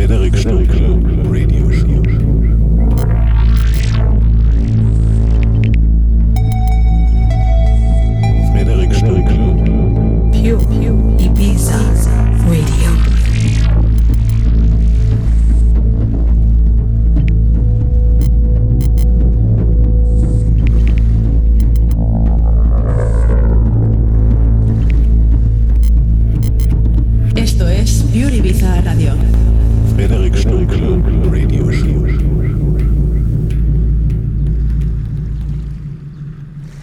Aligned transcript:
Frederik 0.00 0.34
Stunkel 0.34 1.28
Radio 1.28 1.70
Show. 1.70 1.99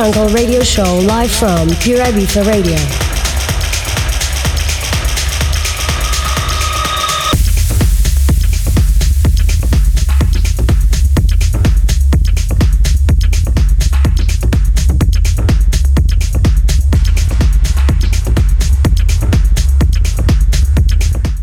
Stunkel 0.00 0.32
Radio 0.32 0.64
Show 0.64 1.02
live 1.02 1.28
from 1.30 1.68
Pure 1.76 2.08
Ibiza 2.08 2.42
Radio. 2.42 2.74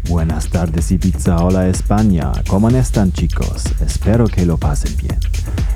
Buenas 0.10 0.50
tardes 0.50 0.92
Ibiza, 0.92 1.38
hola 1.44 1.68
España, 1.68 2.32
¿cómo 2.48 2.70
están 2.70 3.12
chicos? 3.12 3.66
Espero 3.86 4.26
que 4.26 4.48
lo 4.48 4.58
pasen 4.58 4.98
bien. 4.98 5.20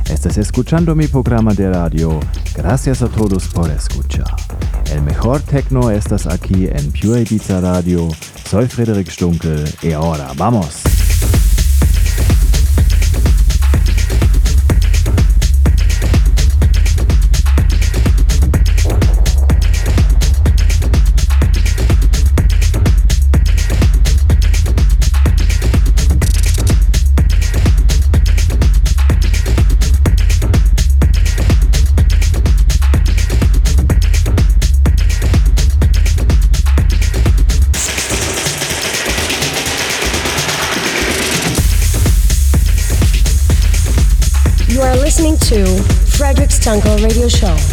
Estás 0.09 0.39
escuchando 0.39 0.95
mi 0.95 1.07
programa 1.07 1.53
de 1.53 1.69
radio, 1.69 2.19
gracias 2.61 3.01
a 3.01 3.07
todos 3.07 3.47
por 3.47 3.69
escuchar. 3.71 4.35
El 4.91 5.01
mejor 5.01 5.41
techno 5.41 5.89
estás 5.89 6.27
aquí 6.27 6.67
en 6.71 6.91
Pure 6.91 7.21
Ibiza 7.21 7.59
Radio, 7.59 8.07
soy 8.47 8.67
Frederick 8.67 9.09
Stunkel 9.09 9.67
y 9.81 9.93
ahora 9.93 10.31
vamos. 10.37 10.90
Stunkel 46.61 46.95
Radio 47.01 47.27
Show. 47.27 47.70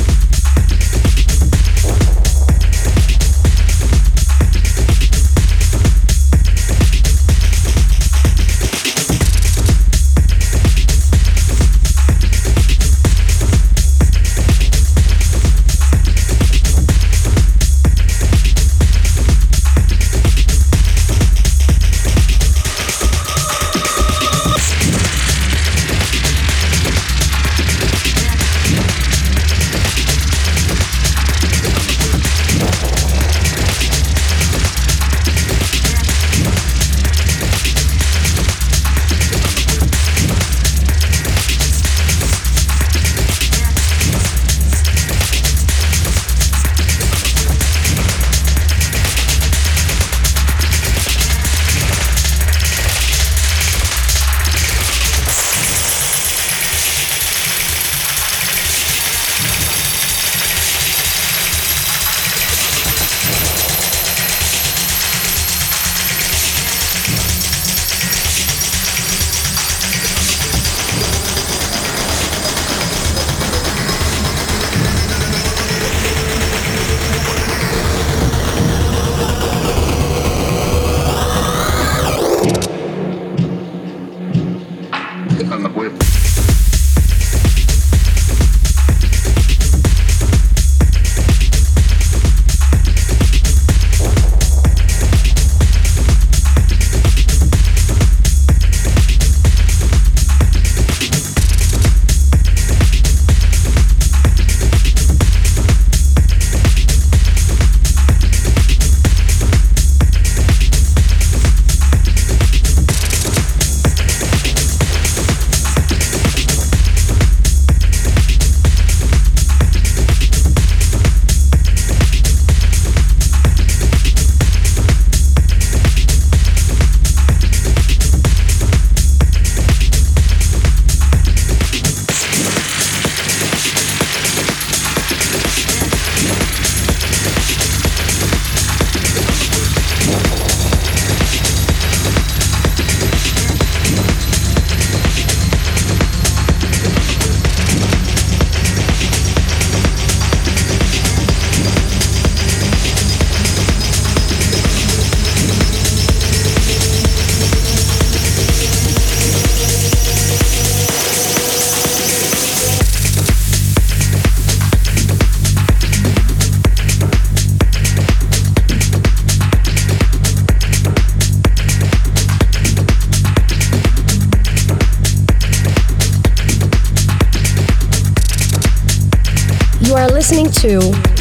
To 180.60 180.81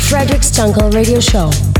Frederic 0.10 0.42
Stunkel 0.42 0.92
Radio 0.92 1.20
Show. 1.20 1.77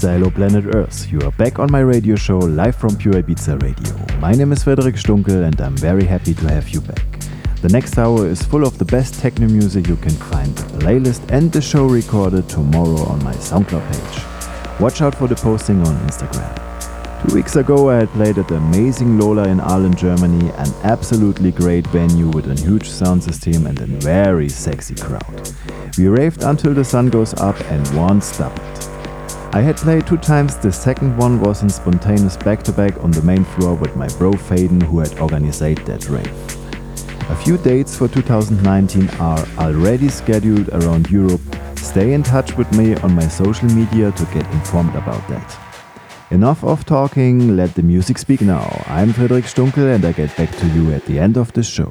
Hello 0.00 0.30
Planet 0.30 0.76
Earth. 0.76 1.10
You 1.10 1.20
are 1.22 1.32
back 1.32 1.58
on 1.58 1.72
my 1.72 1.80
radio 1.80 2.14
show 2.14 2.38
live 2.38 2.76
from 2.76 2.96
Pure 2.96 3.14
Ibiza 3.14 3.60
Radio. 3.60 4.20
My 4.20 4.30
name 4.30 4.52
is 4.52 4.62
Frederic 4.62 4.94
Stunkel 4.94 5.42
and 5.44 5.60
I'm 5.60 5.76
very 5.76 6.04
happy 6.04 6.34
to 6.34 6.48
have 6.48 6.68
you 6.68 6.80
back. 6.80 7.04
The 7.62 7.68
next 7.68 7.98
hour 7.98 8.24
is 8.26 8.40
full 8.40 8.64
of 8.64 8.78
the 8.78 8.84
best 8.84 9.14
techno 9.14 9.48
music 9.48 9.88
you 9.88 9.96
can 9.96 10.12
find, 10.12 10.54
the 10.56 10.78
playlist 10.78 11.28
and 11.30 11.50
the 11.50 11.60
show 11.60 11.86
recorded 11.86 12.48
tomorrow 12.48 13.02
on 13.06 13.24
my 13.24 13.34
SoundCloud 13.34 13.84
page. 13.90 14.80
Watch 14.80 15.02
out 15.02 15.16
for 15.16 15.26
the 15.26 15.34
posting 15.34 15.80
on 15.80 15.96
Instagram. 16.06 17.26
Two 17.26 17.34
weeks 17.34 17.56
ago, 17.56 17.90
I 17.90 17.96
had 17.96 18.08
played 18.10 18.38
at 18.38 18.46
the 18.46 18.54
amazing 18.54 19.18
Lola 19.18 19.48
in 19.48 19.58
Aalen, 19.58 19.96
Germany, 19.96 20.50
an 20.50 20.72
absolutely 20.84 21.50
great 21.50 21.86
venue 21.88 22.28
with 22.28 22.48
a 22.48 22.54
huge 22.54 22.88
sound 22.88 23.24
system 23.24 23.66
and 23.66 23.80
a 23.80 23.86
very 23.86 24.48
sexy 24.48 24.94
crowd. 24.94 25.52
We 25.98 26.06
raved 26.06 26.44
until 26.44 26.72
the 26.72 26.84
sun 26.84 27.08
goes 27.08 27.34
up 27.34 27.60
and 27.62 27.86
won't 27.96 28.22
stop 28.22 28.56
it. 28.56 28.87
I 29.58 29.62
had 29.62 29.76
played 29.76 30.06
two 30.06 30.18
times, 30.18 30.56
the 30.56 30.70
second 30.70 31.16
one 31.16 31.40
was 31.40 31.64
in 31.64 31.68
spontaneous 31.68 32.36
back 32.36 32.62
to 32.62 32.72
back 32.72 32.96
on 33.02 33.10
the 33.10 33.22
main 33.22 33.42
floor 33.42 33.74
with 33.74 33.96
my 33.96 34.06
bro 34.16 34.30
Faden, 34.30 34.80
who 34.84 35.00
had 35.00 35.18
organized 35.18 35.84
that 35.84 36.08
rave. 36.08 36.32
A 37.28 37.34
few 37.34 37.58
dates 37.58 37.96
for 37.96 38.06
2019 38.06 39.10
are 39.18 39.44
already 39.58 40.10
scheduled 40.10 40.68
around 40.68 41.10
Europe. 41.10 41.40
Stay 41.74 42.12
in 42.12 42.22
touch 42.22 42.56
with 42.56 42.72
me 42.78 42.94
on 42.98 43.16
my 43.16 43.26
social 43.26 43.68
media 43.70 44.12
to 44.12 44.24
get 44.26 44.46
informed 44.52 44.94
about 44.94 45.26
that. 45.26 45.58
Enough 46.30 46.62
of 46.62 46.86
talking, 46.86 47.56
let 47.56 47.74
the 47.74 47.82
music 47.82 48.18
speak 48.18 48.42
now. 48.42 48.84
I'm 48.86 49.12
Frederic 49.12 49.46
Stunkel 49.46 49.92
and 49.92 50.04
I 50.04 50.12
get 50.12 50.36
back 50.36 50.56
to 50.58 50.68
you 50.68 50.92
at 50.92 51.04
the 51.06 51.18
end 51.18 51.36
of 51.36 51.52
the 51.52 51.64
show. 51.64 51.90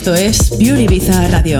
Esto 0.00 0.14
es 0.14 0.48
Pure 0.48 0.80
Ibiza 0.84 1.28
Radio. 1.28 1.58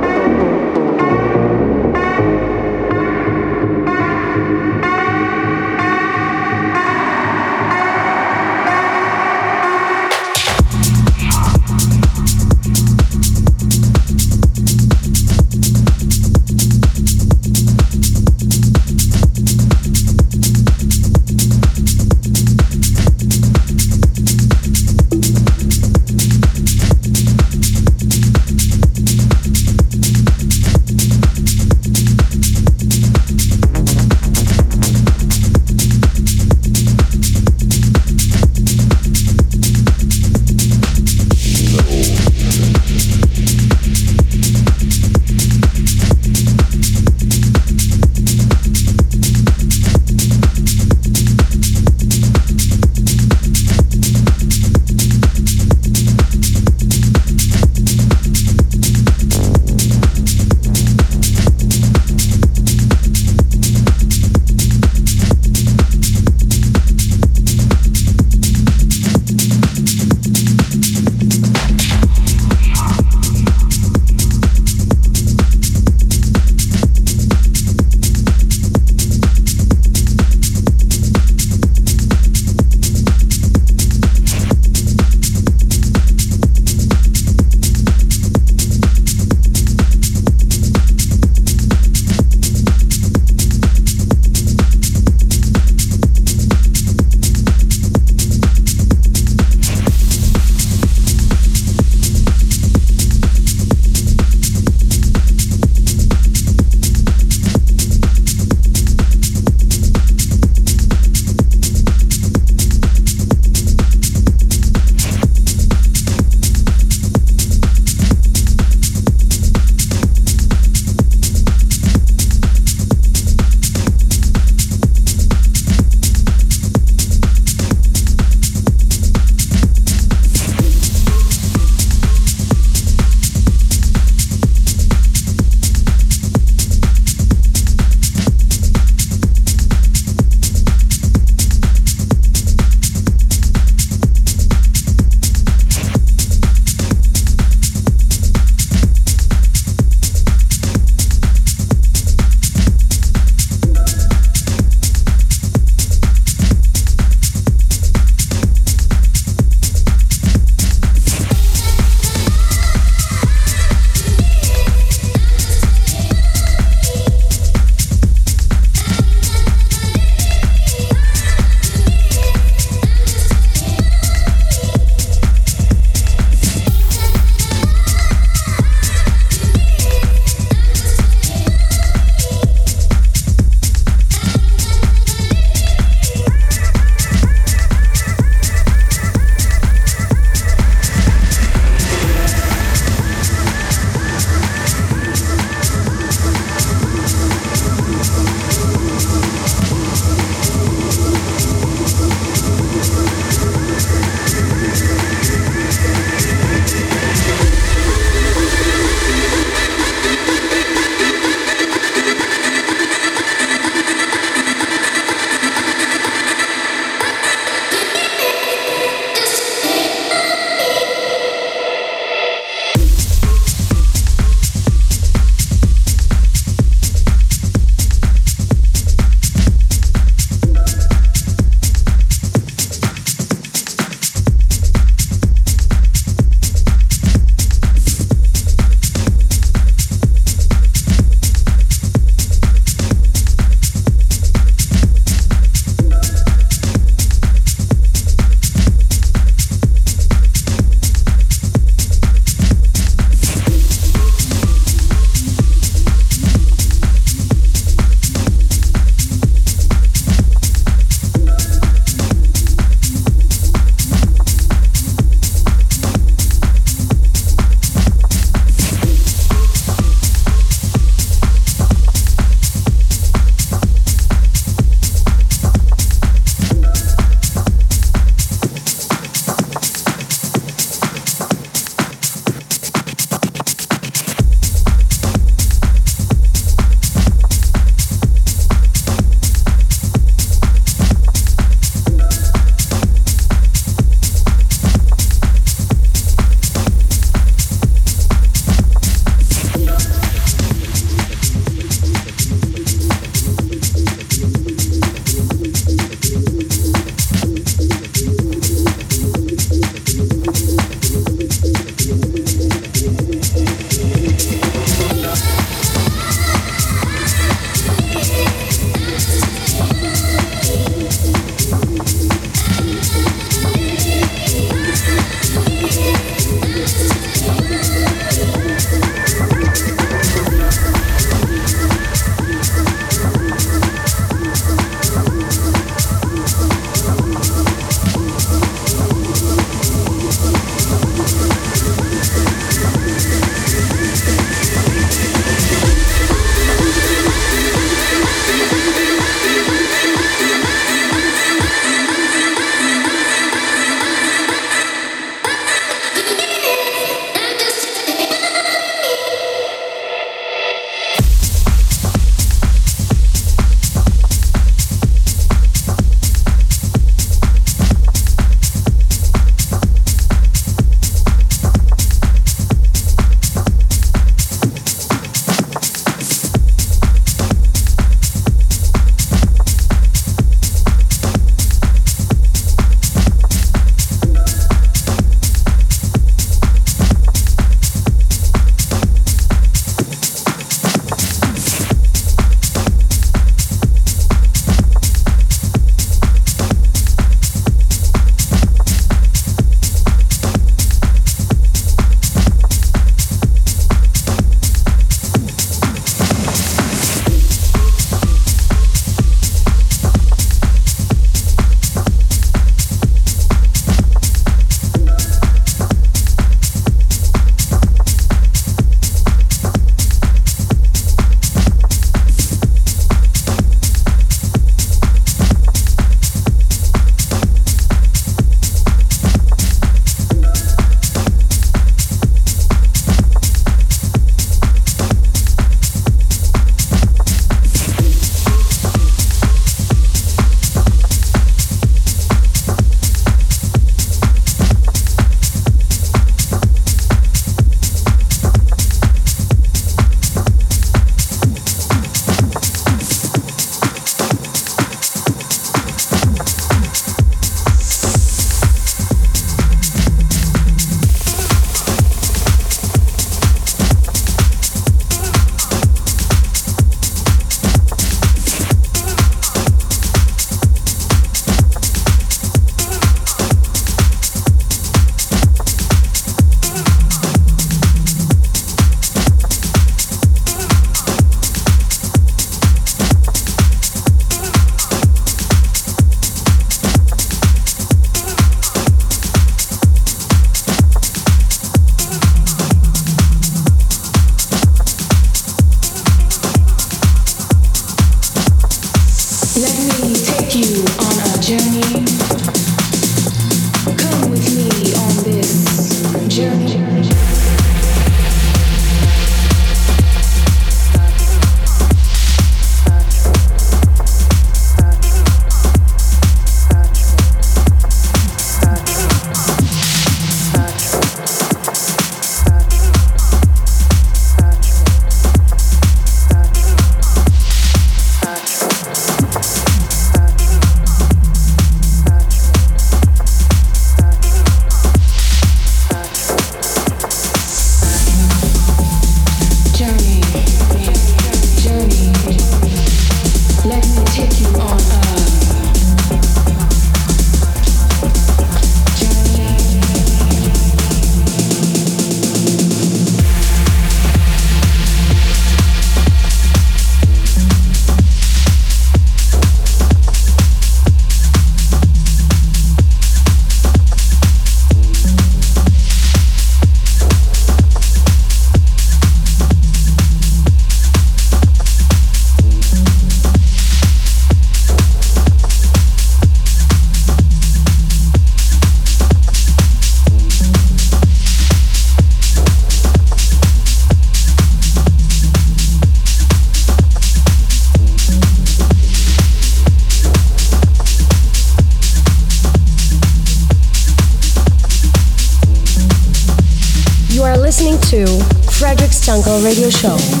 Radio 599.21 599.51
Show. 599.51 600.00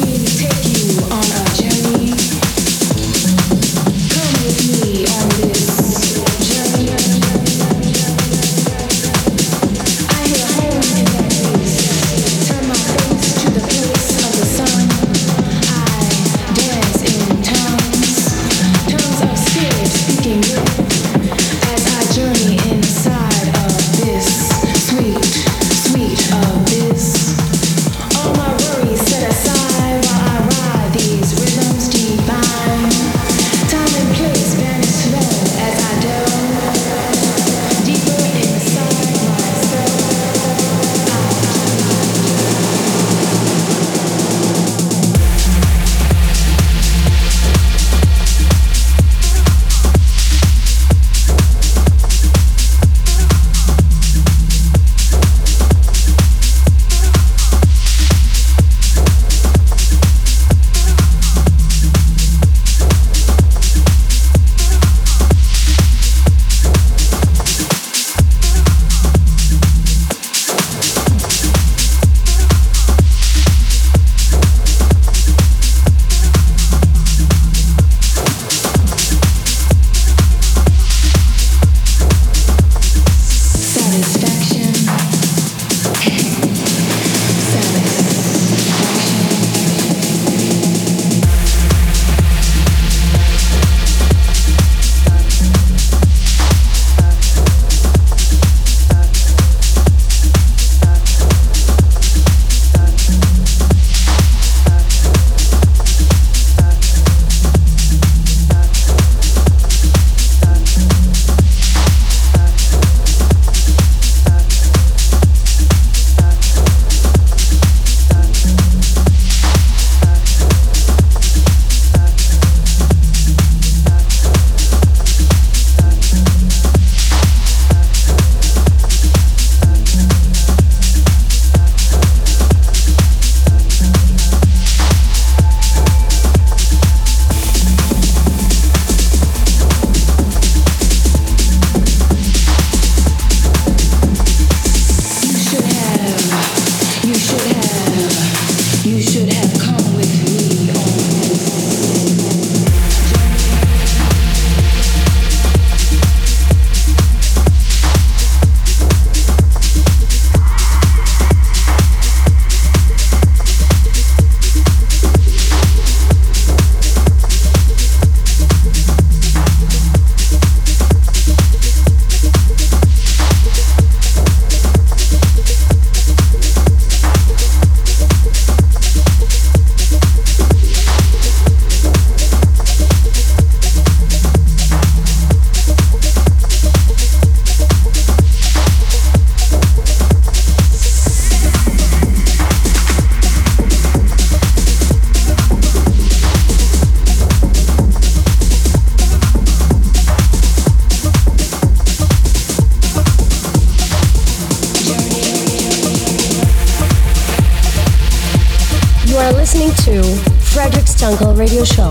Radio 211.19 211.65
Show. 211.65 211.90